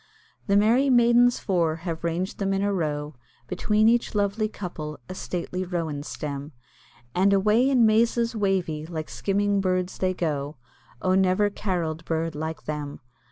The 0.47 0.57
merry 0.57 0.89
maidens 0.89 1.37
four 1.37 1.75
have 1.85 2.03
ranged 2.03 2.39
them 2.39 2.55
in 2.55 2.63
a 2.63 2.73
row, 2.73 3.13
Between 3.47 3.87
each 3.87 4.15
lovely 4.15 4.49
couple 4.49 4.97
a 5.07 5.13
stately 5.13 5.63
rowan 5.63 6.01
stem, 6.01 6.53
And 7.13 7.33
away 7.33 7.69
in 7.69 7.85
mazes 7.85 8.35
wavy, 8.35 8.87
like 8.87 9.09
skimming 9.11 9.61
birds 9.61 9.99
they 9.99 10.15
go, 10.15 10.57
Oh, 11.03 11.13
never 11.13 11.51
caroll'd 11.51 12.03
bird 12.05 12.33
like 12.33 12.63
them! 12.65 12.99